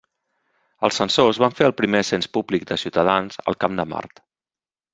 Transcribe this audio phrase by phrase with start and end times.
[0.87, 4.27] Els censors van fer el primer cens públic de ciutadans al Camp de Mart.